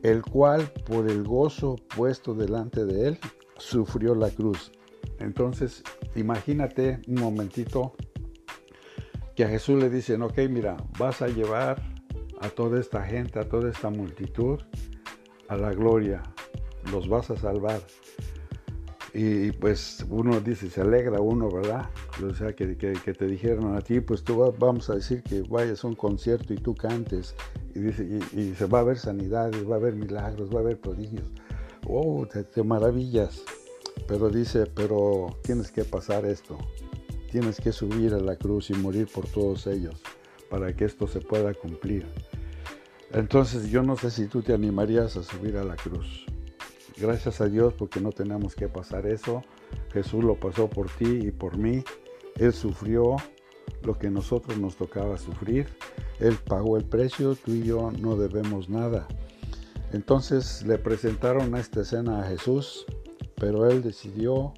el 0.03 0.23
cual 0.23 0.73
por 0.87 1.11
el 1.11 1.25
gozo 1.25 1.77
puesto 1.95 2.35
delante 2.35 2.85
de 2.85 3.09
él, 3.09 3.19
sufrió 3.57 4.15
la 4.15 4.31
cruz. 4.31 4.71
Entonces, 5.19 5.83
imagínate 6.15 7.01
un 7.09 7.17
momentito 7.17 7.95
que 9.39 9.45
a 9.45 9.49
Jesús 9.49 9.81
le 9.81 9.89
dicen, 9.89 10.21
ok, 10.23 10.37
mira, 10.51 10.77
vas 10.99 11.23
a 11.23 11.29
llevar 11.29 11.81
a 12.41 12.49
toda 12.49 12.81
esta 12.81 13.05
gente, 13.05 13.39
a 13.39 13.49
toda 13.49 13.71
esta 13.71 13.89
multitud 13.89 14.59
a 15.47 15.57
la 15.57 15.73
gloria, 15.73 16.25
los 16.91 17.09
vas 17.09 17.31
a 17.31 17.37
salvar. 17.37 17.81
Y, 19.15 19.53
pues 19.53 20.05
uno 20.11 20.41
dice, 20.41 20.69
se 20.69 20.81
alegra 20.81 21.21
uno, 21.21 21.49
¿verdad? 21.53 21.89
O 22.21 22.35
sea, 22.35 22.53
que, 22.53 22.67
te 22.67 23.27
dijeron 23.29 23.77
a 23.77 23.81
ti, 23.81 24.01
pues 24.01 24.25
tú 24.25 24.53
vamos 24.59 24.91
a 24.91 24.97
decir 24.97 25.23
que 25.23 25.43
vayas 25.43 25.85
a 25.85 25.87
un 25.87 25.95
concierto 25.95 26.53
y 26.53 26.57
tú 26.57 26.75
cantes. 26.75 27.37
Y, 27.77 27.79
dice, 27.79 28.19
y, 28.33 28.55
se 28.57 28.67
va 28.67 28.81
a 28.81 28.83
ver 28.83 28.99
sanidades, 28.99 29.71
va 29.71 29.77
a 29.77 29.79
haber 29.79 29.95
milagros, 29.95 30.53
va 30.53 30.59
a 30.59 30.63
haber 30.63 30.81
prodigios. 30.81 31.31
Oh, 31.87 32.27
te 32.27 32.63
maravillas. 32.65 33.45
Pero 34.09 34.31
dice, 34.31 34.67
pero 34.67 35.39
tienes 35.45 35.71
que 35.71 35.85
pasar 35.85 36.27
esto. 36.27 36.59
Tienes 37.31 37.61
que 37.61 37.73
subir 37.73 38.15
a 38.15 38.21
la 38.21 38.37
cruz 38.37 38.71
y 38.71 38.75
morir 38.75 39.07
por 39.13 39.27
todos 39.27 39.67
ellos 39.67 40.01
para 40.49 40.75
que 40.75 40.87
esto 40.87 41.07
se 41.07 41.21
pueda 41.21 41.53
cumplir. 41.53 42.07
Entonces 43.13 43.71
yo 43.71 43.83
no 43.83 43.97
sé 43.97 44.11
si 44.11 44.27
tú 44.27 44.43
te 44.43 44.55
animarías 44.55 45.17
a 45.17 45.23
subir 45.23 45.57
a 45.57 45.65
la 45.65 45.77
cruz. 45.77 46.25
Gracias 46.97 47.41
a 47.41 47.47
Dios 47.47 47.75
porque 47.75 48.01
no 48.01 48.13
tenemos 48.13 48.55
que 48.55 48.69
pasar 48.69 49.07
eso. 49.07 49.43
Jesús 49.93 50.25
lo 50.25 50.41
pasó 50.41 50.69
por 50.69 50.91
ti 50.91 51.21
y 51.27 51.31
por 51.31 51.59
mí. 51.59 51.85
Él 52.37 52.53
sufrió 52.53 53.17
lo 53.83 53.99
que 53.99 54.11
nosotros 54.11 54.59
nos 54.59 54.77
tocaba 54.77 55.19
sufrir. 55.19 55.69
Él 56.21 56.37
pagó 56.47 56.77
el 56.77 56.85
precio, 56.85 57.35
tú 57.37 57.53
y 57.53 57.63
yo 57.63 57.93
no 57.93 58.17
debemos 58.17 58.69
nada. 58.69 59.07
Entonces 59.93 60.65
le 60.67 60.79
presentaron 60.79 61.57
esta 61.57 61.83
escena 61.83 62.21
a 62.21 62.29
Jesús, 62.29 62.85
pero 63.37 63.69
él 63.69 63.83
decidió 63.83 64.53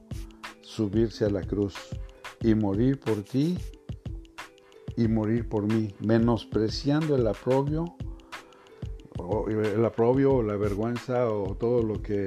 subirse 0.63 1.25
a 1.25 1.31
la 1.31 1.43
cruz 1.43 1.75
y 2.43 2.55
morir 2.55 2.99
por 2.99 3.23
ti 3.23 3.59
y 4.97 5.09
morir 5.09 5.49
por 5.49 5.67
mí, 5.67 5.95
menospreciando 6.01 7.17
el 7.17 7.27
aprobio 7.27 7.97
el 9.49 9.85
aprobio 9.85 10.35
o 10.35 10.43
la 10.43 10.57
vergüenza 10.57 11.29
o 11.31 11.55
todo 11.55 11.83
lo 11.83 12.03
que 12.03 12.27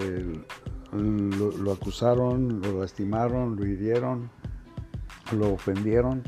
lo, 0.91 1.71
acusaron, 1.71 2.61
lo 2.61 2.79
lastimaron, 2.79 3.55
lo 3.55 3.65
hirieron, 3.65 4.29
lo 5.35 5.53
ofendieron 5.53 6.21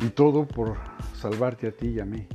y 0.00 0.08
todo 0.08 0.46
por 0.46 0.76
salvarte 1.14 1.68
a 1.68 1.72
ti 1.72 1.88
y 1.88 2.00
a 2.00 2.04
mí. 2.04 2.26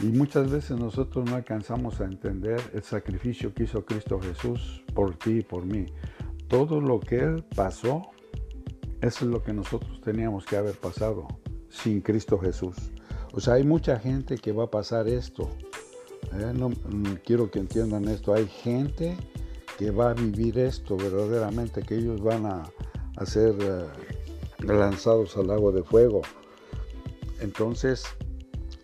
Y 0.00 0.06
muchas 0.06 0.50
veces 0.50 0.78
nosotros 0.78 1.28
no 1.30 1.36
alcanzamos 1.36 2.00
a 2.00 2.04
entender 2.04 2.60
el 2.72 2.82
sacrificio 2.82 3.54
que 3.54 3.64
hizo 3.64 3.84
Cristo 3.84 4.20
Jesús 4.20 4.82
por 4.92 5.14
ti 5.16 5.38
y 5.38 5.42
por 5.42 5.64
mí. 5.64 5.86
Todo 6.48 6.80
lo 6.80 7.00
que 7.00 7.20
Él 7.20 7.44
pasó, 7.54 8.02
eso 9.04 9.26
es 9.26 9.30
lo 9.30 9.42
que 9.42 9.52
nosotros 9.52 10.00
teníamos 10.00 10.46
que 10.46 10.56
haber 10.56 10.74
pasado 10.76 11.28
sin 11.68 12.00
Cristo 12.00 12.38
Jesús. 12.38 12.74
O 13.32 13.40
sea, 13.40 13.54
hay 13.54 13.64
mucha 13.64 13.98
gente 13.98 14.36
que 14.36 14.52
va 14.52 14.64
a 14.64 14.70
pasar 14.70 15.08
esto. 15.08 15.50
¿eh? 16.32 16.52
No, 16.54 16.70
mm, 16.70 17.18
quiero 17.24 17.50
que 17.50 17.58
entiendan 17.58 18.08
esto. 18.08 18.32
Hay 18.32 18.46
gente 18.46 19.16
que 19.76 19.90
va 19.90 20.10
a 20.10 20.14
vivir 20.14 20.58
esto 20.58 20.96
verdaderamente, 20.96 21.82
que 21.82 21.96
ellos 21.96 22.22
van 22.22 22.46
a, 22.46 22.64
ser 23.26 23.54
eh, 23.60 23.84
lanzados 24.60 25.36
al 25.36 25.48
lago 25.48 25.70
de 25.70 25.82
fuego. 25.82 26.22
Entonces, 27.40 28.04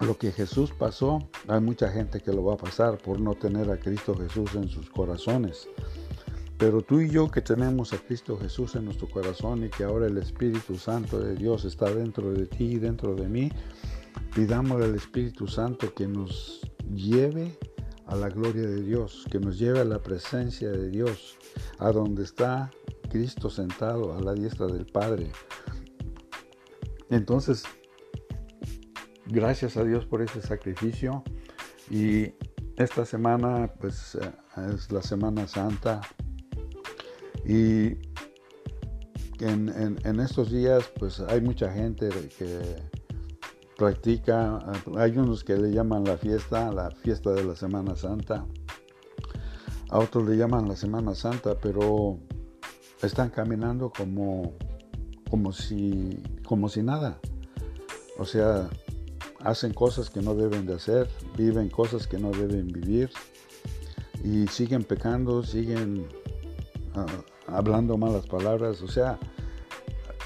lo 0.00 0.19
que 0.19 0.33
Jesús 0.33 0.73
pasó, 0.77 1.29
hay 1.49 1.61
mucha 1.61 1.89
gente 1.89 2.21
que 2.21 2.33
lo 2.33 2.45
va 2.45 2.55
a 2.55 2.59
pasar 2.59 2.99
por 2.99 3.21
no 3.21 3.35
tener 3.35 3.71
a 3.71 3.79
Cristo 3.79 4.15
Jesús 4.15 4.55
en 4.55 4.69
sus 4.69 4.91
corazones. 4.91 5.69
Pero 6.61 6.83
tú 6.83 7.00
y 7.00 7.09
yo 7.09 7.29
que 7.29 7.40
tenemos 7.40 7.93
a 7.93 7.99
Cristo 7.99 8.38
Jesús 8.38 8.76
en 8.76 8.85
nuestro 8.85 9.09
corazón 9.09 9.64
y 9.64 9.71
que 9.71 9.83
ahora 9.83 10.07
el 10.07 10.19
Espíritu 10.19 10.76
Santo 10.76 11.19
de 11.19 11.35
Dios 11.35 11.64
está 11.64 11.93
dentro 11.93 12.33
de 12.33 12.47
ti 12.47 12.75
y 12.75 12.79
dentro 12.79 13.17
de 13.17 13.29
mí, 13.29 13.50
Pidamos 14.35 14.81
al 14.81 14.95
Espíritu 14.95 15.49
Santo 15.49 15.93
que 15.93 16.07
nos 16.07 16.61
lleve 16.95 17.59
a 18.07 18.14
la 18.14 18.29
gloria 18.29 18.62
de 18.62 18.83
Dios, 18.83 19.26
que 19.31 19.40
nos 19.40 19.59
lleve 19.59 19.81
a 19.81 19.85
la 19.85 20.00
presencia 20.00 20.71
de 20.71 20.88
Dios, 20.88 21.37
a 21.79 21.90
donde 21.90 22.23
está 22.23 22.71
Cristo 23.09 23.50
sentado 23.50 24.16
a 24.16 24.20
la 24.20 24.35
diestra 24.35 24.66
del 24.66 24.87
Padre. 24.87 25.33
Entonces, 27.09 27.64
gracias 29.27 29.77
a 29.77 29.85
Dios 29.85 30.07
por 30.07 30.23
ese 30.23 30.40
sacrificio 30.42 31.25
y 31.90 32.35
esta 32.77 33.05
semana 33.05 33.73
pues 33.81 34.14
eh, 34.14 34.33
es 34.73 34.92
la 34.92 35.03
Semana 35.03 35.49
Santa 35.49 36.01
y 37.44 37.96
en, 39.40 39.98
en 40.05 40.20
estos 40.20 40.50
días 40.50 40.90
pues 40.98 41.20
hay 41.20 41.40
mucha 41.40 41.72
gente 41.72 42.09
que 42.37 42.61
practica, 43.81 44.59
hay 44.98 45.16
unos 45.16 45.42
que 45.42 45.57
le 45.57 45.72
llaman 45.72 46.05
la 46.05 46.18
fiesta, 46.18 46.70
la 46.70 46.90
fiesta 46.90 47.31
de 47.31 47.44
la 47.44 47.57
Semana 47.57 47.96
Santa, 47.96 48.44
a 49.88 49.98
otros 49.98 50.29
le 50.29 50.37
llaman 50.37 50.68
la 50.68 50.76
Semana 50.76 51.14
Santa, 51.14 51.59
pero 51.59 52.18
están 53.03 53.31
caminando 53.31 53.90
como, 53.90 54.53
como, 55.31 55.50
si, 55.53 56.22
como 56.44 56.68
si 56.68 56.83
nada. 56.83 57.18
O 58.18 58.26
sea, 58.26 58.68
hacen 59.42 59.72
cosas 59.72 60.11
que 60.11 60.20
no 60.20 60.35
deben 60.35 60.66
de 60.66 60.74
hacer, 60.74 61.09
viven 61.38 61.70
cosas 61.70 62.07
que 62.07 62.18
no 62.18 62.33
deben 62.33 62.68
vivir 62.68 63.09
y 64.22 64.46
siguen 64.48 64.85
pecando, 64.85 65.42
siguen 65.42 66.07
ah, 66.94 67.07
hablando 67.46 67.96
malas 67.96 68.26
palabras. 68.26 68.83
O 68.83 68.88
sea, 68.88 69.18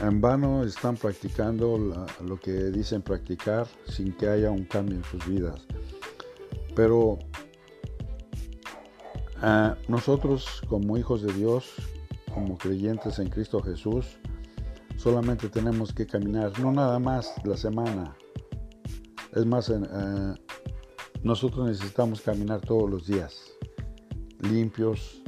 en 0.00 0.20
vano 0.20 0.64
están 0.64 0.96
practicando 0.96 1.78
lo 2.24 2.40
que 2.40 2.52
dicen 2.52 3.02
practicar 3.02 3.66
sin 3.86 4.12
que 4.12 4.28
haya 4.28 4.50
un 4.50 4.64
cambio 4.64 4.96
en 4.96 5.04
sus 5.04 5.26
vidas. 5.26 5.60
Pero 6.74 7.18
ah, 9.40 9.76
nosotros 9.88 10.62
como 10.68 10.96
hijos 10.96 11.22
de 11.22 11.32
Dios, 11.32 11.72
como 12.32 12.58
creyentes 12.58 13.18
en 13.20 13.28
Cristo 13.28 13.62
Jesús, 13.62 14.18
solamente 14.96 15.48
tenemos 15.48 15.92
que 15.92 16.06
caminar, 16.06 16.58
no 16.58 16.72
nada 16.72 16.98
más 16.98 17.32
la 17.44 17.56
semana. 17.56 18.16
Es 19.32 19.46
más, 19.46 19.70
ah, 19.70 20.34
nosotros 21.22 21.68
necesitamos 21.68 22.20
caminar 22.20 22.60
todos 22.60 22.90
los 22.90 23.06
días, 23.06 23.52
limpios, 24.40 25.22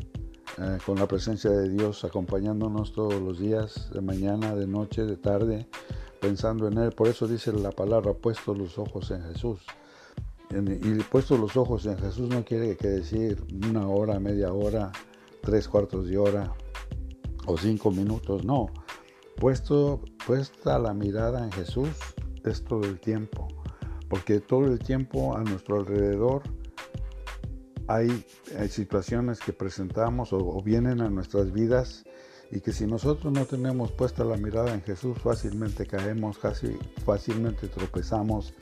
eh, 0.59 0.79
con 0.87 0.99
la 0.99 1.07
presencia 1.07 1.51
de 1.51 1.69
Dios 1.69 2.05
acompañándonos 2.05 2.93
todos 2.93 3.21
los 3.21 3.39
días, 3.39 3.91
de 3.93 4.01
mañana, 4.01 4.55
de 4.55 4.67
noche, 4.67 5.05
de 5.05 5.17
tarde, 5.17 5.69
pensando 6.21 6.67
en 6.69 6.79
Él. 6.79 6.93
Por 6.93 7.09
eso 7.09 7.27
dice 7.27 7.53
la 7.53 7.73
palabra, 7.73 8.15
puesto 8.15 8.55
los 8.55 8.79
ojos 8.79 9.11
en 9.11 9.23
Jesús. 9.23 9.61
Y 10.51 11.03
puesto 11.11 11.37
los 11.37 11.57
ojos 11.57 11.85
en 11.87 11.99
Jesús 11.99 12.29
no 12.29 12.45
quiere 12.45 12.75
decir 12.75 13.45
una 13.69 13.89
hora, 13.89 14.19
media 14.21 14.53
hora, 14.53 14.93
tres 15.43 15.69
cuartos 15.69 16.07
de 16.07 16.17
hora 16.17 16.55
o 17.47 17.59
cinco 17.59 17.91
minutos, 17.91 18.45
no. 18.45 18.67
Puesto, 19.37 20.01
puesta 20.27 20.79
la 20.79 20.95
mirada 20.95 21.45
en 21.45 21.53
Jesús 21.53 21.91
es 22.45 22.65
todo 22.65 22.85
el 22.85 22.99
tiempo, 23.01 23.49
porque 24.09 24.41
todo 24.41 24.67
el 24.67 24.79
tiempo 24.79 25.37
a 25.37 25.43
nuestro 25.43 25.81
alrededor 25.81 26.43
hay, 27.89 28.25
situaciones 28.69 29.41
que 29.41 29.53
presentamos 29.53 30.33
o, 30.33 30.63
vienen 30.63 31.01
a 31.01 31.11
nuestras 31.11 31.53
vidas 31.53 32.05
y 32.51 32.61
que 32.61 32.73
si 32.73 32.87
nosotros 32.87 33.33
no 33.33 33.45
tenemos 33.45 33.91
puesta 33.93 34.25
la 34.25 34.37
mirada 34.37 34.73
en 34.73 34.83
Jesús, 34.83 35.19
fácilmente 35.19 35.87
caemos, 35.87 36.39
casi 36.39 36.77
fácilmente 37.05 37.67
tropezamos, 37.69 38.55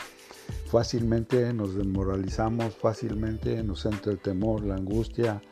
fácilmente 0.66 1.52
nos 1.52 1.74
desmoralizamos, 1.74 2.74
fácilmente 2.76 3.62
nos 3.62 3.84
entra 3.84 4.12
el 4.12 4.18
temor, 4.18 4.64
la 4.64 4.76
angustia, 4.76 5.42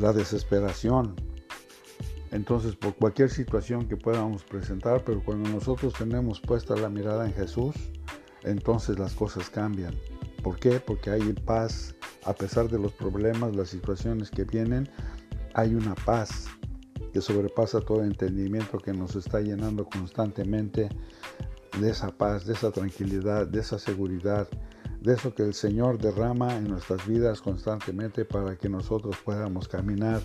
la 0.00 0.12
desesperación. 0.12 1.14
Entonces, 2.30 2.76
por 2.76 2.94
cualquier 2.94 3.30
situación 3.30 3.88
que 3.88 3.96
podamos 3.96 4.44
presentar, 4.44 5.02
pero 5.04 5.22
cuando 5.24 5.48
nosotros 5.48 5.94
tenemos 5.94 6.40
puesta 6.40 6.76
la 6.76 6.90
mirada 6.90 7.26
en 7.26 7.32
Jesús, 7.32 7.74
entonces 8.42 8.98
las 8.98 9.14
cosas 9.14 9.48
cambian. 9.48 9.94
¿Por 10.42 10.58
qué? 10.58 10.78
Porque 10.78 11.10
hay 11.10 11.32
paz, 11.32 11.94
a 12.24 12.34
pesar 12.34 12.68
de 12.68 12.78
los 12.78 12.92
problemas, 12.92 13.54
las 13.54 13.68
situaciones 13.68 14.30
que 14.30 14.44
vienen, 14.44 14.88
hay 15.54 15.74
una 15.74 15.94
paz 15.94 16.46
que 17.12 17.20
sobrepasa 17.20 17.80
todo 17.80 18.04
entendimiento 18.04 18.78
que 18.78 18.92
nos 18.92 19.16
está 19.16 19.40
llenando 19.40 19.86
constantemente 19.86 20.88
de 21.80 21.90
esa 21.90 22.08
paz, 22.08 22.46
de 22.46 22.54
esa 22.54 22.70
tranquilidad, 22.70 23.46
de 23.46 23.60
esa 23.60 23.78
seguridad, 23.78 24.48
de 25.00 25.14
eso 25.14 25.34
que 25.34 25.42
el 25.42 25.54
Señor 25.54 25.98
derrama 25.98 26.56
en 26.56 26.68
nuestras 26.68 27.06
vidas 27.06 27.40
constantemente 27.40 28.24
para 28.24 28.56
que 28.56 28.68
nosotros 28.68 29.16
podamos 29.24 29.68
caminar 29.68 30.20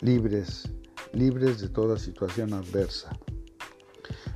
libres, 0.00 0.72
libres 1.12 1.60
de 1.60 1.68
toda 1.68 1.98
situación 1.98 2.52
adversa. 2.52 3.10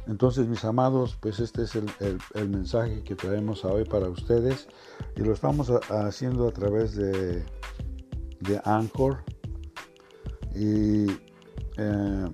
Entonces, 0.06 0.46
mis 0.46 0.64
amados, 0.64 1.16
pues 1.20 1.40
este 1.40 1.62
es 1.62 1.74
el, 1.74 2.48
mensaje 2.48 3.02
que 3.02 3.14
traemos 3.14 3.64
hoy 3.64 3.84
para 3.84 4.08
ustedes 4.08 4.68
y 5.16 5.22
lo 5.22 5.32
estamos 5.32 5.70
haciendo 5.88 6.46
a 6.46 6.52
través 6.52 6.94
de, 6.94 7.42
de 8.40 8.60
Anchor. 8.64 9.24
Y 10.54 11.06
eh, 11.76 12.26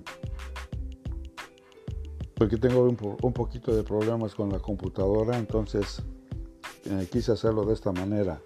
porque 2.35 2.57
tengo 2.57 2.83
un, 2.83 3.33
poquito 3.33 3.75
de 3.75 3.83
problemas 3.83 4.35
con 4.35 4.49
la 4.49 4.59
computadora, 4.59 5.37
entonces 5.37 6.01
eh, 6.85 7.07
quise 7.11 7.31
hacerlo 7.31 7.63
de 7.65 7.73
esta 7.73 7.91
manera. 7.91 8.41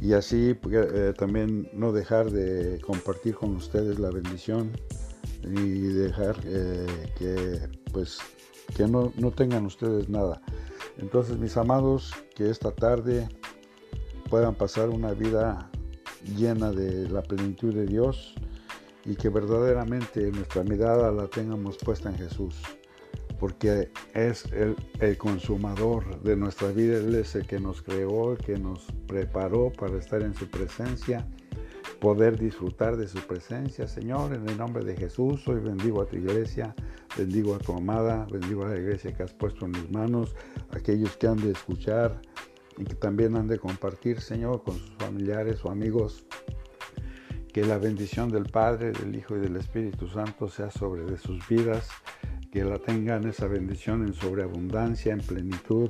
y 0.00 0.14
así 0.14 0.58
eh, 0.72 1.12
también 1.16 1.68
no 1.72 1.92
dejar 1.92 2.30
de 2.30 2.80
compartir 2.80 3.34
con 3.36 3.54
ustedes 3.54 3.98
la 3.98 4.10
bendición 4.10 4.72
y 5.42 5.80
dejar 5.80 6.40
que 6.40 7.68
pues 7.92 8.18
que 8.76 8.86
no, 8.86 9.12
no 9.16 9.30
tengan 9.30 9.66
ustedes 9.66 10.08
nada. 10.08 10.40
Entonces 10.98 11.38
mis 11.38 11.56
amados, 11.56 12.12
que 12.34 12.50
esta 12.50 12.70
tarde 12.72 13.28
puedan 14.30 14.54
pasar 14.54 14.90
una 14.90 15.12
vida 15.12 15.70
llena 16.36 16.72
de 16.72 17.08
la 17.08 17.22
plenitud 17.22 17.74
de 17.74 17.86
Dios 17.86 18.34
y 19.04 19.16
que 19.16 19.28
verdaderamente 19.28 20.30
nuestra 20.30 20.64
mirada 20.64 21.12
la 21.12 21.26
tengamos 21.28 21.76
puesta 21.78 22.08
en 22.08 22.16
Jesús 22.16 22.54
porque 23.38 23.90
es 24.14 24.46
el, 24.52 25.18
consumador 25.18 26.22
de 26.22 26.34
nuestra 26.34 26.68
vida, 26.68 26.96
Él 26.96 27.14
es 27.14 27.34
el 27.34 27.46
que 27.46 27.60
nos 27.60 27.82
creó, 27.82 28.32
el 28.32 28.38
que 28.38 28.58
nos 28.58 28.86
preparó 29.06 29.70
para 29.70 29.98
estar 29.98 30.22
en 30.22 30.34
su 30.34 30.48
presencia, 30.48 31.26
poder 32.04 32.38
disfrutar 32.38 32.98
de 32.98 33.08
su 33.08 33.18
presencia. 33.20 33.88
Señor, 33.88 34.34
en 34.34 34.46
el 34.46 34.58
nombre 34.58 34.84
de 34.84 34.94
Jesús, 34.94 35.48
hoy 35.48 35.60
bendigo 35.60 36.02
a 36.02 36.06
tu 36.06 36.16
iglesia, 36.16 36.74
bendigo 37.16 37.54
a 37.54 37.58
tu 37.58 37.72
amada, 37.72 38.26
bendigo 38.30 38.66
a 38.66 38.68
la 38.68 38.76
iglesia 38.76 39.14
que 39.14 39.22
has 39.22 39.32
puesto 39.32 39.64
en 39.64 39.70
mis 39.70 39.90
manos, 39.90 40.36
aquellos 40.72 41.16
que 41.16 41.28
han 41.28 41.38
de 41.38 41.52
escuchar 41.52 42.20
y 42.76 42.84
que 42.84 42.94
también 42.94 43.36
han 43.36 43.48
de 43.48 43.58
compartir, 43.58 44.20
Señor, 44.20 44.62
con 44.64 44.74
sus 44.74 44.94
familiares 44.98 45.64
o 45.64 45.70
amigos. 45.70 46.26
Que 47.54 47.64
la 47.64 47.78
bendición 47.78 48.28
del 48.28 48.50
Padre, 48.50 48.92
del 48.92 49.16
Hijo 49.16 49.38
y 49.38 49.40
del 49.40 49.56
Espíritu 49.56 50.06
Santo 50.06 50.50
sea 50.50 50.70
sobre 50.70 51.06
de 51.06 51.16
sus 51.16 51.48
vidas 51.48 51.88
que 52.52 52.64
la 52.64 52.78
tengan 52.78 53.26
esa 53.26 53.46
bendición 53.46 54.06
en 54.06 54.12
sobreabundancia, 54.12 55.14
en 55.14 55.20
plenitud, 55.20 55.88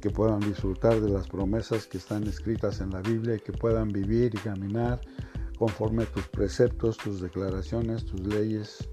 que 0.00 0.10
puedan 0.10 0.40
disfrutar 0.40 1.00
de 1.00 1.08
las 1.08 1.28
promesas 1.28 1.86
que 1.86 1.98
están 1.98 2.24
escritas 2.24 2.80
en 2.80 2.90
la 2.90 3.00
Biblia 3.00 3.36
y 3.36 3.40
que 3.40 3.52
puedan 3.52 3.92
vivir 3.92 4.34
y 4.34 4.38
caminar 4.38 5.00
conforme 5.58 6.06
tus 6.06 6.26
preceptos, 6.28 6.96
tus 6.96 7.20
declaraciones, 7.20 8.04
tus 8.04 8.20
leyes, 8.20 8.88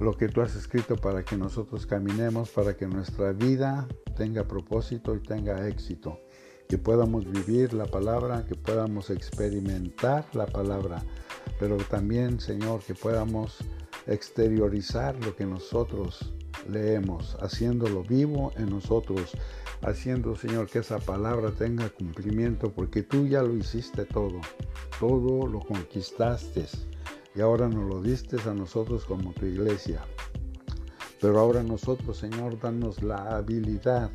lo 0.00 0.16
que 0.16 0.28
tú 0.28 0.42
has 0.42 0.54
escrito 0.54 0.96
para 0.96 1.24
que 1.24 1.36
nosotros 1.36 1.86
caminemos, 1.86 2.50
para 2.50 2.76
que 2.76 2.86
nuestra 2.86 3.32
vida 3.32 3.88
tenga 4.16 4.44
propósito 4.44 5.14
y 5.14 5.20
tenga 5.20 5.68
éxito, 5.68 6.20
que 6.68 6.78
podamos 6.78 7.30
vivir 7.30 7.72
la 7.72 7.86
palabra, 7.86 8.44
que 8.46 8.54
podamos 8.54 9.10
experimentar 9.10 10.26
la 10.34 10.46
palabra, 10.46 11.02
pero 11.58 11.76
también, 11.76 12.40
Señor, 12.40 12.80
que 12.80 12.94
podamos 12.94 13.58
exteriorizar 14.06 15.16
lo 15.24 15.34
que 15.34 15.46
nosotros 15.46 16.35
leemos, 16.68 17.36
haciéndolo 17.40 18.02
vivo 18.02 18.52
en 18.56 18.70
nosotros, 18.70 19.32
haciendo, 19.82 20.36
Señor, 20.36 20.68
que 20.68 20.80
esa 20.80 20.98
palabra 20.98 21.50
tenga 21.50 21.88
cumplimiento, 21.90 22.72
porque 22.72 23.02
tú 23.02 23.26
ya 23.26 23.42
lo 23.42 23.54
hiciste 23.54 24.04
todo, 24.04 24.40
todo 25.00 25.46
lo 25.46 25.60
conquistaste 25.60 26.66
y 27.34 27.40
ahora 27.40 27.68
nos 27.68 27.88
lo 27.88 28.02
diste 28.02 28.36
a 28.48 28.54
nosotros 28.54 29.04
como 29.04 29.32
tu 29.32 29.46
iglesia. 29.46 30.02
Pero 31.20 31.38
ahora 31.38 31.62
nosotros, 31.62 32.18
Señor, 32.18 32.58
danos 32.58 33.02
la 33.02 33.36
habilidad 33.36 34.10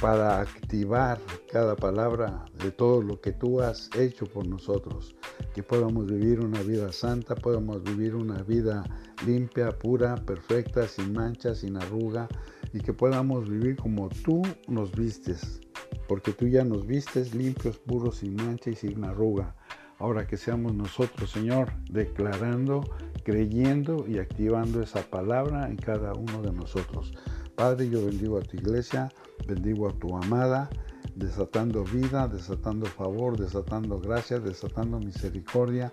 para 0.00 0.40
activar 0.40 1.18
cada 1.52 1.74
palabra 1.74 2.44
de 2.62 2.70
todo 2.70 3.02
lo 3.02 3.20
que 3.20 3.32
tú 3.32 3.60
has 3.60 3.90
hecho 3.96 4.26
por 4.26 4.46
nosotros, 4.46 5.16
que 5.58 5.64
podamos 5.64 6.06
vivir 6.06 6.38
una 6.38 6.62
vida 6.62 6.92
santa, 6.92 7.34
podamos 7.34 7.82
vivir 7.82 8.14
una 8.14 8.44
vida 8.44 8.84
limpia, 9.26 9.76
pura, 9.76 10.14
perfecta, 10.14 10.86
sin 10.86 11.12
mancha, 11.12 11.52
sin 11.52 11.76
arruga, 11.76 12.28
y 12.72 12.78
que 12.78 12.92
podamos 12.92 13.48
vivir 13.48 13.74
como 13.74 14.08
tú 14.08 14.40
nos 14.68 14.92
vistes, 14.92 15.60
porque 16.06 16.30
tú 16.30 16.46
ya 16.46 16.62
nos 16.62 16.86
vistes 16.86 17.34
limpios, 17.34 17.76
puros, 17.76 18.18
sin 18.18 18.36
mancha 18.36 18.70
y 18.70 18.76
sin 18.76 19.02
arruga. 19.04 19.56
Ahora 19.98 20.28
que 20.28 20.36
seamos 20.36 20.74
nosotros, 20.74 21.32
Señor, 21.32 21.72
declarando, 21.90 22.84
creyendo 23.24 24.04
y 24.06 24.18
activando 24.18 24.80
esa 24.80 25.02
palabra 25.10 25.68
en 25.68 25.74
cada 25.74 26.12
uno 26.12 26.40
de 26.40 26.52
nosotros. 26.52 27.12
Padre, 27.56 27.90
yo 27.90 28.06
bendigo 28.06 28.38
a 28.38 28.42
tu 28.42 28.58
iglesia, 28.58 29.08
bendigo 29.46 29.88
a 29.88 29.92
tu 29.92 30.16
amada, 30.16 30.68
desatando 31.14 31.84
vida, 31.84 32.28
desatando 32.28 32.86
favor, 32.86 33.38
desatando 33.38 33.98
gracia, 33.98 34.38
desatando 34.38 34.98
misericordia 34.98 35.92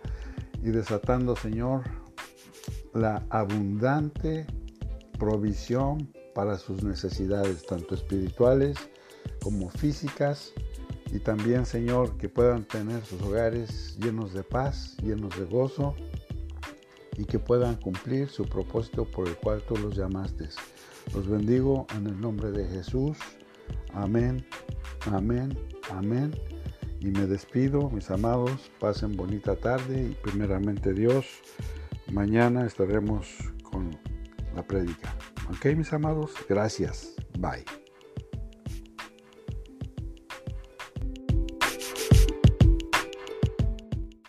y 0.62 0.70
desatando, 0.70 1.36
Señor, 1.36 1.84
la 2.94 3.26
abundante 3.30 4.46
provisión 5.18 6.12
para 6.34 6.58
sus 6.58 6.84
necesidades, 6.84 7.66
tanto 7.66 7.96
espirituales 7.96 8.78
como 9.42 9.70
físicas, 9.70 10.54
y 11.12 11.20
también, 11.20 11.66
Señor, 11.66 12.18
que 12.18 12.30
puedan 12.30 12.66
tener 12.66 13.06
sus 13.06 13.22
hogares 13.22 13.96
llenos 14.00 14.34
de 14.34 14.44
paz, 14.44 14.98
llenos 15.02 15.38
de 15.38 15.46
gozo, 15.46 15.96
y 17.18 17.26
que 17.26 17.40
puedan 17.40 17.76
cumplir 17.76 18.28
su 18.28 18.46
propósito 18.46 19.06
por 19.06 19.28
el 19.28 19.38
cual 19.38 19.62
tú 19.68 19.78
los 19.78 19.96
llamaste. 19.96 20.50
Los 21.14 21.28
bendigo 21.28 21.88
en 21.96 22.08
el 22.08 22.20
nombre 22.20 22.52
de 22.52 22.68
Jesús. 22.68 23.18
Amén, 23.94 24.46
amén, 25.12 25.58
amén. 25.92 26.34
Y 27.00 27.12
me 27.12 27.26
despido, 27.28 27.90
mis 27.90 28.10
amados. 28.10 28.72
Pasen 28.80 29.16
bonita 29.16 29.56
tarde 29.56 30.10
y 30.12 30.14
primeramente 30.16 30.94
Dios. 30.94 31.26
Mañana 32.12 32.66
estaremos 32.66 33.28
con 33.64 33.92
la 34.56 34.64
prédica. 34.66 35.16
Ok, 35.50 35.76
mis 35.76 35.94
amados. 35.94 36.34
Gracias. 36.50 37.14
Bye. 37.38 37.85